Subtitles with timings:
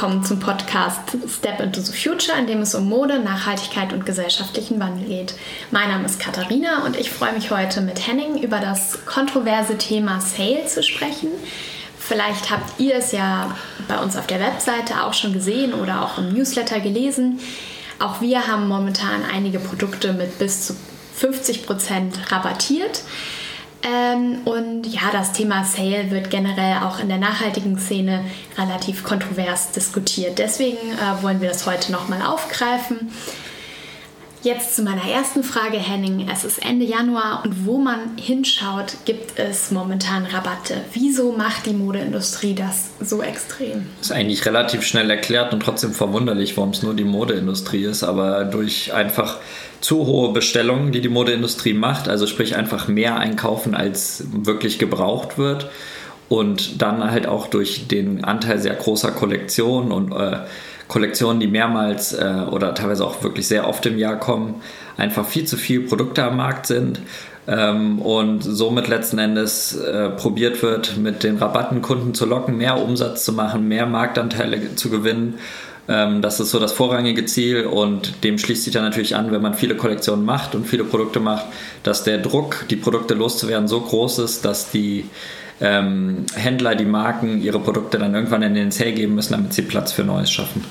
[0.00, 4.78] willkommen zum Podcast Step into the Future, in dem es um Mode, Nachhaltigkeit und gesellschaftlichen
[4.78, 5.34] Wandel geht.
[5.72, 10.20] Mein Name ist Katharina und ich freue mich heute mit Henning über das kontroverse Thema
[10.20, 11.30] Sale zu sprechen.
[11.98, 13.56] Vielleicht habt ihr es ja
[13.88, 17.40] bei uns auf der Webseite auch schon gesehen oder auch im Newsletter gelesen.
[17.98, 20.76] Auch wir haben momentan einige Produkte mit bis zu
[21.16, 23.02] 50 Prozent rabattiert.
[23.82, 28.24] Ähm, und ja, das Thema Sale wird generell auch in der nachhaltigen Szene
[28.56, 30.38] relativ kontrovers diskutiert.
[30.38, 33.10] Deswegen äh, wollen wir das heute nochmal aufgreifen.
[34.42, 36.28] Jetzt zu meiner ersten Frage, Henning.
[36.32, 40.76] Es ist Ende Januar und wo man hinschaut, gibt es momentan Rabatte.
[40.92, 43.86] Wieso macht die Modeindustrie das so extrem?
[43.98, 48.04] Das ist eigentlich relativ schnell erklärt und trotzdem verwunderlich, warum es nur die Modeindustrie ist,
[48.04, 49.38] aber durch einfach
[49.80, 55.36] zu hohe Bestellungen, die die Modeindustrie macht, also sprich einfach mehr einkaufen, als wirklich gebraucht
[55.36, 55.68] wird
[56.28, 60.38] und dann halt auch durch den Anteil sehr großer Kollektionen und äh,
[60.88, 64.62] Kollektionen, die mehrmals äh, oder teilweise auch wirklich sehr oft im Jahr kommen,
[64.96, 67.00] einfach viel zu viele Produkte am Markt sind
[67.46, 72.82] ähm, und somit letzten Endes äh, probiert wird, mit den Rabatten Kunden zu locken, mehr
[72.82, 75.38] Umsatz zu machen, mehr Marktanteile zu gewinnen.
[75.88, 79.40] Ähm, das ist so das vorrangige Ziel und dem schließt sich dann natürlich an, wenn
[79.40, 81.46] man viele Kollektionen macht und viele Produkte macht,
[81.82, 85.06] dass der Druck, die Produkte loszuwerden, so groß ist, dass die
[85.60, 89.62] ähm, Händler, die Marken ihre Produkte dann irgendwann in den Sale geben müssen, damit sie
[89.62, 90.62] Platz für Neues schaffen.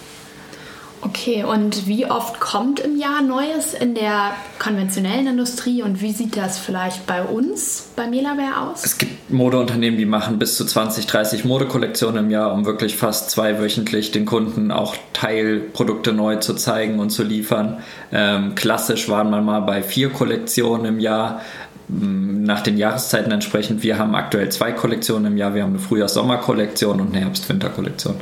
[1.02, 6.36] Okay, und wie oft kommt im Jahr Neues in der konventionellen Industrie und wie sieht
[6.36, 8.84] das vielleicht bei uns, bei Melaware aus?
[8.84, 13.30] Es gibt Modeunternehmen, die machen bis zu 20, 30 Modekollektionen im Jahr, um wirklich fast
[13.30, 17.80] zweiwöchentlich den Kunden auch Teilprodukte neu zu zeigen und zu liefern.
[18.12, 21.42] Ähm, klassisch waren wir mal bei vier Kollektionen im Jahr
[21.90, 23.82] nach den Jahreszeiten entsprechend.
[23.82, 25.56] Wir haben aktuell zwei Kollektionen im Jahr.
[25.56, 28.16] Wir haben eine Frühjahrs-Sommer-Kollektion und eine Herbst-Winter-Kollektion.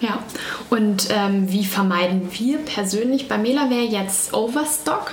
[0.00, 0.18] Ja,
[0.70, 5.12] und ähm, wie vermeiden wir persönlich bei Melaware jetzt Overstock?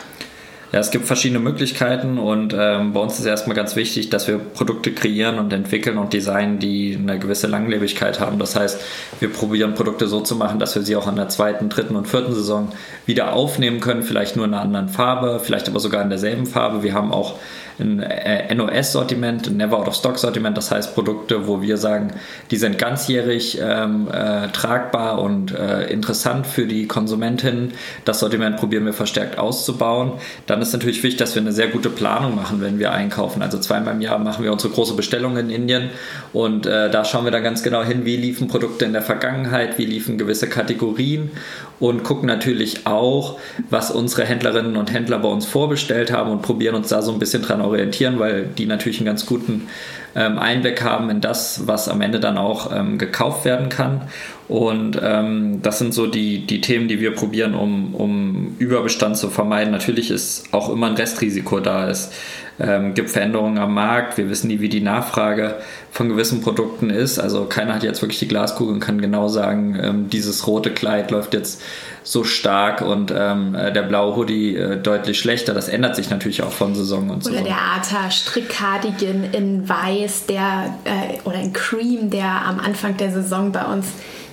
[0.75, 4.39] Ja, es gibt verschiedene Möglichkeiten und ähm, bei uns ist erstmal ganz wichtig, dass wir
[4.39, 8.39] Produkte kreieren und entwickeln und designen, die eine gewisse Langlebigkeit haben.
[8.39, 8.81] Das heißt,
[9.21, 12.09] wir probieren Produkte so zu machen, dass wir sie auch in der zweiten, dritten und
[12.09, 12.73] vierten Saison
[13.05, 16.83] wieder aufnehmen können, vielleicht nur in einer anderen Farbe, vielleicht aber sogar in derselben Farbe.
[16.83, 17.39] Wir haben auch
[17.79, 22.13] ein äh, NOS-Sortiment, ein Never Out of Stock-Sortiment, das heißt Produkte, wo wir sagen,
[22.51, 27.71] die sind ganzjährig ähm, äh, tragbar und äh, interessant für die Konsumentin.
[28.05, 30.13] Das Sortiment probieren wir verstärkt auszubauen.
[30.47, 33.41] Dann ist natürlich wichtig, dass wir eine sehr gute Planung machen, wenn wir einkaufen.
[33.41, 35.89] Also zweimal im Jahr machen wir unsere große Bestellung in Indien
[36.33, 39.77] und äh, da schauen wir dann ganz genau hin, wie liefen Produkte in der Vergangenheit,
[39.77, 41.31] wie liefen gewisse Kategorien
[41.79, 43.37] und gucken natürlich auch,
[43.69, 47.19] was unsere Händlerinnen und Händler bei uns vorbestellt haben und probieren uns da so ein
[47.19, 49.67] bisschen dran orientieren, weil die natürlich einen ganz guten
[50.15, 54.01] ähm, Einblick haben in das, was am Ende dann auch ähm, gekauft werden kann.
[54.47, 59.29] Und ähm, das sind so die, die Themen, die wir probieren, um, um Überbestand zu
[59.29, 59.71] vermeiden.
[59.71, 61.89] Natürlich ist auch immer ein Restrisiko da.
[61.89, 62.11] Es
[62.59, 64.17] ähm, gibt Veränderungen am Markt.
[64.17, 65.55] Wir wissen nie, wie die Nachfrage
[65.91, 67.19] von gewissen Produkten ist.
[67.19, 71.11] Also keiner hat jetzt wirklich die Glaskugel und kann genau sagen, ähm, dieses rote Kleid
[71.11, 71.61] läuft jetzt
[72.03, 75.53] so stark und ähm, äh, der blaue Hoodie äh, deutlich schlechter.
[75.55, 77.31] Das ändert sich natürlich auch von Saison und so.
[77.31, 83.11] Oder der Arta Strickcardigan in Weiß, der äh, oder in Cream, der am Anfang der
[83.11, 83.87] Saison bei uns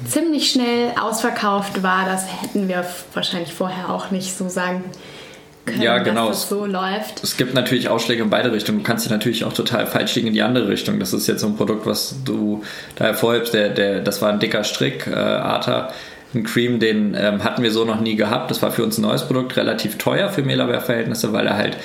[0.07, 2.07] ziemlich schnell ausverkauft war.
[2.07, 2.85] Das hätten wir
[3.15, 4.85] wahrscheinlich vorher auch nicht so sagen
[5.65, 6.29] können, ja, genau.
[6.29, 7.23] dass das so läuft.
[7.23, 8.79] Es gibt natürlich Ausschläge in beide Richtungen.
[8.79, 10.99] Du kannst dich natürlich auch total falsch liegen in die andere Richtung.
[10.99, 12.63] Das ist jetzt so ein Produkt, was du
[12.97, 13.55] da hervorhebst.
[13.55, 15.93] Der, der, das war ein dicker Strick, äh, Arta.
[16.35, 18.51] Ein Cream, den ähm, hatten wir so noch nie gehabt.
[18.51, 21.77] Das war für uns ein neues Produkt, relativ teuer für Melaware-Verhältnisse, weil er halt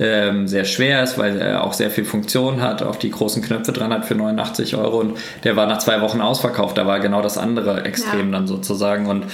[0.00, 3.72] ähm, sehr schwer ist, weil er auch sehr viel Funktion hat, auch die großen Knöpfe
[3.72, 6.78] dran hat für 89 Euro und der war nach zwei Wochen ausverkauft.
[6.78, 8.38] Da war genau das andere Extrem ja.
[8.38, 9.26] dann sozusagen und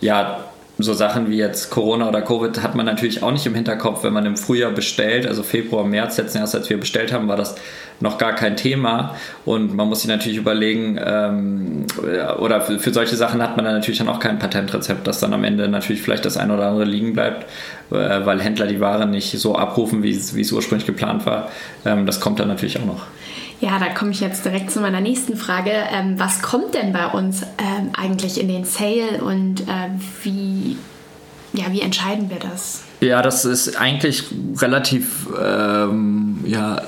[0.00, 0.44] ja,
[0.82, 4.12] so Sachen wie jetzt Corona oder Covid hat man natürlich auch nicht im Hinterkopf, wenn
[4.12, 7.54] man im Frühjahr bestellt, also Februar, März letzten Jahres, als wir bestellt haben, war das
[8.00, 9.14] noch gar kein Thema
[9.44, 11.86] und man muss sich natürlich überlegen, ähm,
[12.38, 15.32] oder für, für, solche Sachen hat man dann natürlich dann auch kein Patentrezept, dass dann
[15.32, 17.44] am Ende natürlich vielleicht das eine oder andere liegen bleibt,
[17.90, 21.48] äh, weil Händler die Ware nicht so abrufen, wie es ursprünglich geplant war.
[21.84, 23.06] Ähm, das kommt dann natürlich auch noch.
[23.62, 25.70] Ja, da komme ich jetzt direkt zu meiner nächsten Frage.
[25.70, 29.88] Ähm, was kommt denn bei uns ähm, eigentlich in den Sale und äh,
[30.24, 30.76] wie,
[31.52, 32.82] ja, wie entscheiden wir das?
[33.00, 34.24] Ja, das ist eigentlich
[34.60, 36.82] relativ ähm, ja,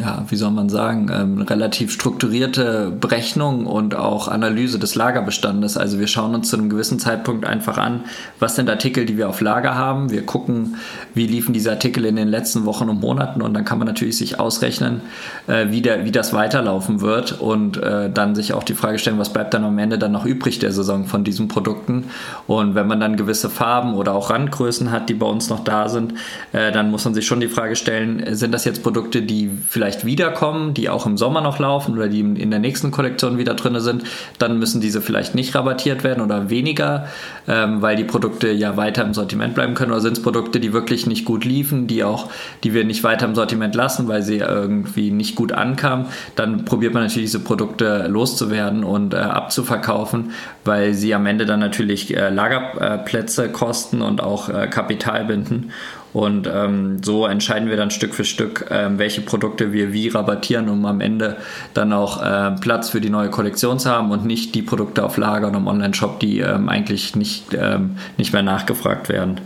[0.00, 5.76] ja, wie soll man sagen, ähm, relativ strukturierte Berechnung und auch Analyse des Lagerbestandes.
[5.76, 8.04] Also wir schauen uns zu einem gewissen Zeitpunkt einfach an,
[8.40, 10.10] was sind Artikel, die wir auf Lager haben.
[10.10, 10.76] Wir gucken,
[11.14, 14.16] wie liefen diese Artikel in den letzten Wochen und Monaten und dann kann man natürlich
[14.18, 15.02] sich ausrechnen,
[15.46, 19.18] äh, wie, der, wie das weiterlaufen wird und äh, dann sich auch die Frage stellen,
[19.18, 22.06] was bleibt dann am Ende dann noch übrig der Saison von diesen Produkten.
[22.48, 25.88] Und wenn man dann gewisse Farben oder auch Randgrößen hat, die bei uns noch da
[25.88, 26.14] sind,
[26.52, 30.04] äh, dann muss man sich schon die Frage stellen, sind das jetzt Produkte, die vielleicht
[30.04, 33.78] wiederkommen, die auch im Sommer noch laufen oder die in der nächsten Kollektion wieder drin
[33.80, 34.04] sind,
[34.38, 37.06] dann müssen diese vielleicht nicht rabattiert werden oder weniger,
[37.46, 39.92] ähm, weil die Produkte ja weiter im Sortiment bleiben können.
[39.92, 42.28] Oder sind es Produkte, die wirklich nicht gut liefen, die auch,
[42.64, 46.94] die wir nicht weiter im Sortiment lassen, weil sie irgendwie nicht gut ankamen, dann probiert
[46.94, 50.32] man natürlich diese Produkte loszuwerden und äh, abzuverkaufen,
[50.64, 55.72] weil sie am Ende dann natürlich äh, Lagerplätze kosten und auch äh, Kapital binden.
[56.12, 60.68] Und ähm, so entscheiden wir dann Stück für Stück, ähm, welche Produkte wir wie rabattieren,
[60.68, 61.36] um am Ende
[61.72, 65.16] dann auch äh, Platz für die neue Kollektion zu haben und nicht die Produkte auf
[65.16, 69.40] Lager und im Online-Shop, die ähm, eigentlich nicht, ähm, nicht mehr nachgefragt werden.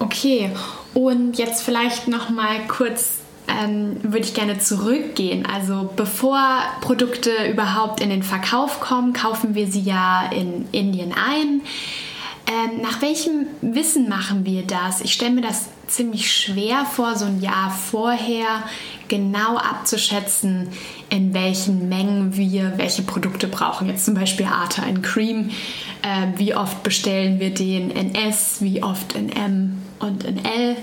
[0.00, 0.50] Okay,
[0.94, 5.46] und jetzt vielleicht noch mal kurz ähm, würde ich gerne zurückgehen.
[5.46, 6.40] Also bevor
[6.80, 11.60] Produkte überhaupt in den Verkauf kommen, kaufen wir sie ja in Indien ein.
[12.46, 15.00] Ähm, nach welchem Wissen machen wir das?
[15.00, 18.64] Ich stelle mir das ziemlich schwer vor, so ein Jahr vorher
[19.08, 20.68] genau abzuschätzen,
[21.08, 23.88] in welchen Mengen wir welche Produkte brauchen.
[23.88, 25.50] Jetzt zum Beispiel Arta in Cream.
[26.02, 30.76] Äh, wie oft bestellen wir den in S, wie oft in M und in L?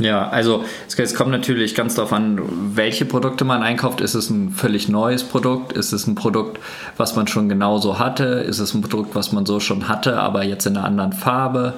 [0.00, 0.64] Ja, also
[0.96, 2.40] es kommt natürlich ganz darauf an,
[2.74, 4.00] welche Produkte man einkauft.
[4.00, 5.72] Ist es ein völlig neues Produkt?
[5.72, 6.58] Ist es ein Produkt,
[6.96, 8.24] was man schon genauso hatte?
[8.24, 11.74] Ist es ein Produkt, was man so schon hatte, aber jetzt in einer anderen Farbe?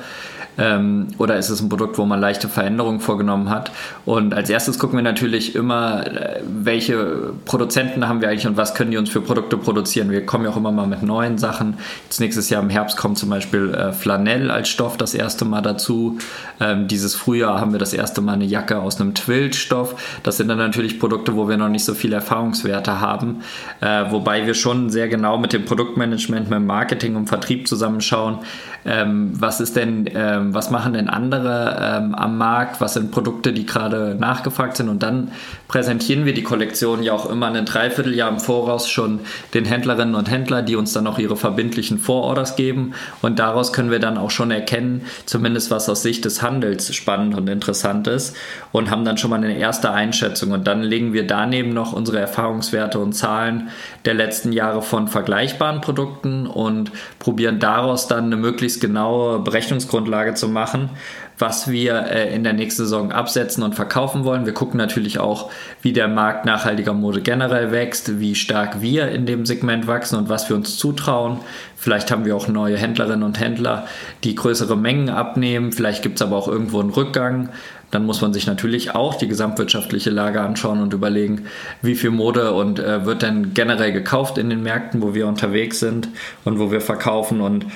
[0.58, 3.70] Ähm, oder ist es ein Produkt, wo man leichte Veränderungen vorgenommen hat?
[4.04, 8.74] Und als erstes gucken wir natürlich immer, äh, welche Produzenten haben wir eigentlich und was
[8.74, 10.10] können die uns für Produkte produzieren.
[10.10, 11.78] Wir kommen ja auch immer mal mit neuen Sachen.
[12.04, 15.62] Jetzt nächstes Jahr im Herbst kommt zum Beispiel äh, Flanell als Stoff das erste Mal
[15.62, 16.18] dazu.
[16.60, 20.20] Ähm, dieses Frühjahr haben wir das erste Mal eine Jacke aus einem Twill-Stoff.
[20.22, 23.42] Das sind dann natürlich Produkte, wo wir noch nicht so viele Erfahrungswerte haben.
[23.80, 28.38] Äh, wobei wir schon sehr genau mit dem Produktmanagement, mit dem Marketing und Vertrieb zusammenschauen,
[28.84, 30.06] ähm, was ist denn,
[30.42, 34.88] ähm, was machen denn andere ähm, am Markt, was sind Produkte, die gerade nachgefragt sind?
[34.88, 35.32] Und dann
[35.68, 39.20] präsentieren wir die Kollektion ja auch immer ein Dreivierteljahr im Voraus schon
[39.54, 42.92] den Händlerinnen und Händlern, die uns dann auch ihre verbindlichen Vororders geben.
[43.20, 47.34] Und daraus können wir dann auch schon erkennen, zumindest was aus Sicht des Handels spannend
[47.34, 48.36] und interessant ist
[48.72, 50.52] und haben dann schon mal eine erste Einschätzung.
[50.52, 53.68] Und dann legen wir daneben noch unsere Erfahrungswerte und Zahlen
[54.04, 60.48] der letzten Jahre von vergleichbaren Produkten und probieren daraus dann eine möglichst genaue Berechnungsgrundlage zu
[60.48, 60.90] machen,
[61.38, 64.46] was wir äh, in der nächsten Saison absetzen und verkaufen wollen.
[64.46, 65.50] Wir gucken natürlich auch,
[65.82, 70.28] wie der Markt nachhaltiger Mode generell wächst, wie stark wir in dem Segment wachsen und
[70.28, 71.38] was wir uns zutrauen.
[71.76, 73.86] Vielleicht haben wir auch neue Händlerinnen und Händler,
[74.24, 75.72] die größere Mengen abnehmen.
[75.72, 77.48] Vielleicht gibt es aber auch irgendwo einen Rückgang.
[77.92, 81.46] Dann muss man sich natürlich auch die gesamtwirtschaftliche Lage anschauen und überlegen,
[81.82, 85.78] wie viel Mode und äh, wird denn generell gekauft in den Märkten, wo wir unterwegs
[85.78, 86.08] sind
[86.44, 87.66] und wo wir verkaufen und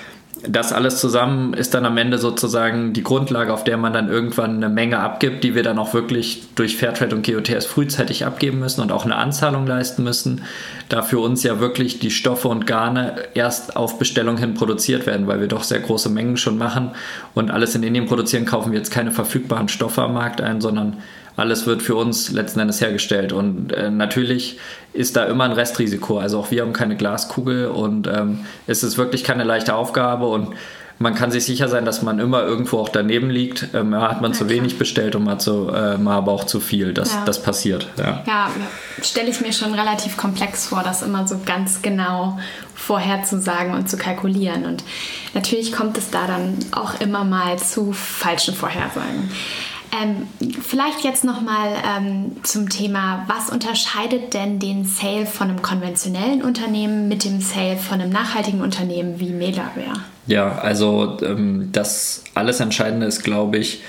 [0.49, 4.57] das alles zusammen ist dann am Ende sozusagen die Grundlage, auf der man dann irgendwann
[4.57, 8.81] eine Menge abgibt, die wir dann auch wirklich durch Fairtrade und GOTS frühzeitig abgeben müssen
[8.81, 10.43] und auch eine Anzahlung leisten müssen,
[10.89, 15.27] da für uns ja wirklich die Stoffe und Garne erst auf Bestellung hin produziert werden,
[15.27, 16.91] weil wir doch sehr große Mengen schon machen.
[17.35, 20.99] Und alles in Indien produzieren, kaufen wir jetzt keine verfügbaren Stoffe am Markt ein, sondern
[21.37, 23.33] alles wird für uns letzten Endes hergestellt.
[23.33, 24.59] Und äh, natürlich
[24.93, 26.19] ist da immer ein Restrisiko.
[26.19, 30.55] Also auch wir haben keine Glaskugel und ähm, es ist wirklich keine leichte Aufgabe und
[30.99, 33.69] man kann sich sicher sein, dass man immer irgendwo auch daneben liegt.
[33.75, 36.59] Ähm, hat man ja, zu wenig bestellt und mal, zu, äh, mal aber auch zu
[36.59, 36.95] viel.
[36.95, 37.23] Das, ja.
[37.27, 37.87] das passiert.
[37.99, 38.51] Ja, ja
[39.03, 42.39] stelle ich mir schon relativ komplex vor, das immer so ganz genau
[42.75, 44.65] vorherzusagen und zu kalkulieren.
[44.65, 44.85] Und
[45.35, 49.31] natürlich kommt es da dann auch immer mal zu falschen Vorhersagen.
[50.03, 50.29] Ähm,
[50.63, 57.09] vielleicht jetzt nochmal ähm, zum Thema, was unterscheidet denn den Sale von einem konventionellen Unternehmen
[57.09, 60.01] mit dem Sale von einem nachhaltigen Unternehmen wie Melaware?
[60.27, 63.83] Ja, also ähm, das alles Entscheidende ist, glaube ich,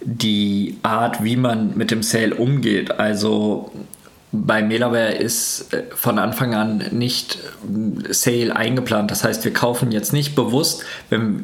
[0.00, 2.92] die Art, wie man mit dem Sale umgeht.
[2.92, 3.72] Also
[4.32, 9.10] bei Melaware ist äh, von Anfang an nicht äh, Sale eingeplant.
[9.10, 10.84] Das heißt, wir kaufen jetzt nicht bewusst,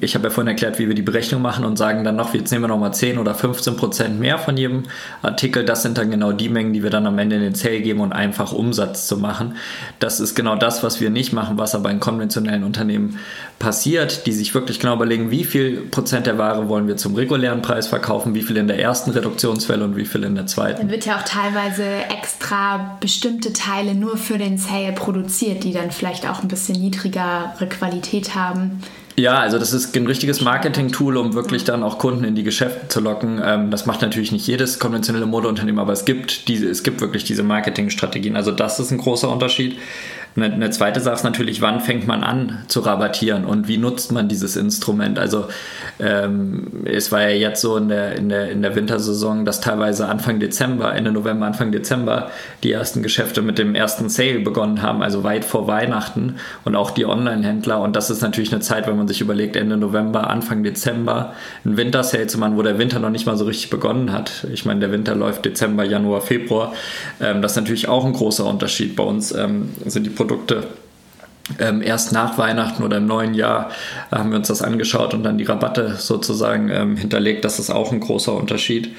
[0.00, 2.50] ich habe ja vorhin erklärt, wie wir die Berechnung machen und sagen dann noch, jetzt
[2.50, 4.84] nehmen wir nochmal 10 oder 15 Prozent mehr von jedem
[5.22, 5.64] Artikel.
[5.64, 8.00] Das sind dann genau die Mengen, die wir dann am Ende in den Sale geben
[8.00, 9.56] und einfach Umsatz zu machen.
[10.00, 13.18] Das ist genau das, was wir nicht machen, was aber in konventionellen Unternehmen
[13.58, 17.62] passiert, die sich wirklich genau überlegen, wie viel Prozent der Ware wollen wir zum regulären
[17.62, 20.80] Preis verkaufen, wie viel in der ersten Reduktionswelle und wie viel in der zweiten.
[20.80, 25.90] Dann wird ja auch teilweise extra bestimmte Teile nur für den Sale produziert, die dann
[25.90, 28.82] vielleicht auch ein bisschen niedrigere Qualität haben.
[29.16, 32.88] Ja, also das ist ein richtiges Marketing-Tool, um wirklich dann auch Kunden in die Geschäfte
[32.88, 33.42] zu locken.
[33.44, 37.24] Ähm, das macht natürlich nicht jedes konventionelle Modeunternehmen, aber es gibt diese, es gibt wirklich
[37.24, 38.36] diese Marketingstrategien.
[38.36, 39.76] Also das ist ein großer Unterschied.
[40.34, 44.12] Eine, eine, zweite Sache ist natürlich, wann fängt man an zu rabattieren und wie nutzt
[44.12, 45.18] man dieses Instrument?
[45.18, 45.46] Also
[46.00, 50.08] ähm, es war ja jetzt so in der, in, der, in der Wintersaison, dass teilweise
[50.08, 52.30] Anfang Dezember, Ende November, Anfang Dezember
[52.62, 56.92] die ersten Geschäfte mit dem ersten Sale begonnen haben, also weit vor Weihnachten und auch
[56.92, 57.80] die Online-Händler.
[57.80, 61.34] Und das ist natürlich eine Zeit, wenn man sich überlegt, Ende November, Anfang Dezember
[61.64, 64.46] ein Wintersale zu machen, wo der Winter noch nicht mal so richtig begonnen hat.
[64.52, 66.72] Ich meine, der Winter läuft Dezember, Januar, Februar.
[67.20, 68.96] Ähm, das ist natürlich auch ein großer Unterschied.
[68.96, 70.68] Bei uns ähm, sind die Produkte
[71.58, 73.70] ähm, erst nach Weihnachten oder im neuen Jahr
[74.10, 77.44] haben wir uns das angeschaut und dann die Rabatte sozusagen ähm, hinterlegt.
[77.44, 78.94] Das ist auch ein großer Unterschied.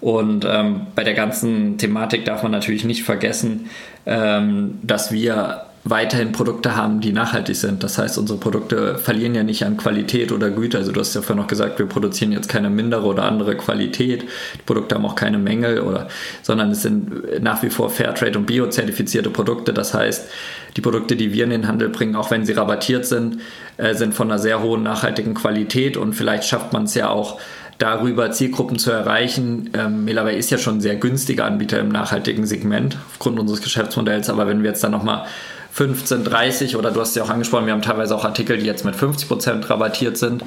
[0.00, 3.68] Und ähm, bei der ganzen Thematik darf man natürlich nicht vergessen,
[4.06, 7.82] ähm, dass wir weiterhin Produkte haben, die nachhaltig sind.
[7.82, 10.76] Das heißt, unsere Produkte verlieren ja nicht an Qualität oder Güte.
[10.76, 14.22] Also du hast ja vorhin noch gesagt, wir produzieren jetzt keine mindere oder andere Qualität.
[14.22, 16.08] Die Produkte haben auch keine Mängel oder,
[16.42, 19.72] sondern es sind nach wie vor Fairtrade und Bio-zertifizierte Produkte.
[19.72, 20.28] Das heißt,
[20.76, 23.38] die Produkte, die wir in den Handel bringen, auch wenn sie rabattiert sind,
[23.78, 27.40] äh, sind von einer sehr hohen nachhaltigen Qualität und vielleicht schafft man es ja auch,
[27.78, 29.70] darüber Zielgruppen zu erreichen.
[29.72, 34.46] Ähm, ist ja schon ein sehr günstiger Anbieter im nachhaltigen Segment aufgrund unseres Geschäftsmodells, aber
[34.46, 35.24] wenn wir jetzt dann nochmal
[35.72, 38.84] 15, 30 oder du hast ja auch angesprochen, wir haben teilweise auch Artikel, die jetzt
[38.84, 40.42] mit 50% rabattiert sind,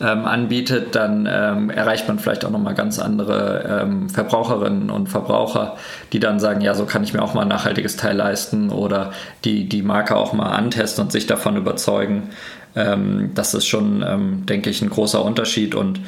[0.00, 5.76] ähm, anbietet, dann ähm, erreicht man vielleicht auch nochmal ganz andere ähm, Verbraucherinnen und Verbraucher,
[6.12, 9.12] die dann sagen, ja, so kann ich mir auch mal ein nachhaltiges Teil leisten oder
[9.44, 12.30] die die Marke auch mal antesten und sich davon überzeugen.
[12.76, 16.00] Ähm, das ist schon, ähm, denke ich, ein großer Unterschied und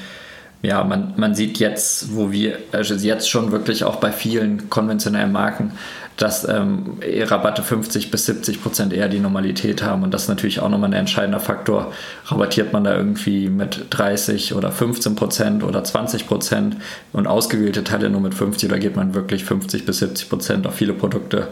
[0.63, 5.33] ja, man, man sieht jetzt, wo wir, also jetzt schon wirklich auch bei vielen konventionellen
[5.33, 5.73] Marken,
[6.21, 10.03] dass ähm, Rabatte 50 bis 70 Prozent eher die Normalität haben.
[10.03, 11.95] Und das ist natürlich auch nochmal ein entscheidender Faktor.
[12.27, 16.77] Rabattiert man da irgendwie mit 30 oder 15 Prozent oder 20 Prozent
[17.15, 20.75] und ausgewählte Teile nur mit 50 oder geht man wirklich 50 bis 70 Prozent auf
[20.75, 21.49] viele Produkte,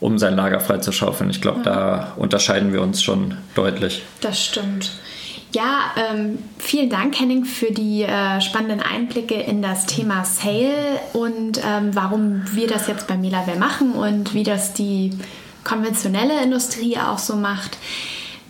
[0.00, 1.28] um sein Lager frei zu schaufeln?
[1.28, 1.64] Ich glaube, ja.
[1.64, 4.02] da unterscheiden wir uns schon deutlich.
[4.22, 4.92] Das stimmt.
[5.52, 11.60] Ja, ähm, vielen Dank, Henning, für die äh, spannenden Einblicke in das Thema Sale und
[11.64, 15.12] ähm, warum wir das jetzt bei Melaware machen und wie das die
[15.64, 17.78] konventionelle Industrie auch so macht.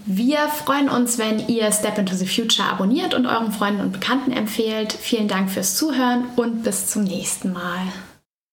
[0.04, 4.32] Wir freuen uns, wenn ihr Step into the Future abonniert und euren Freunden und Bekannten
[4.32, 4.92] empfehlt.
[4.92, 7.80] Vielen Dank fürs Zuhören und bis zum nächsten Mal.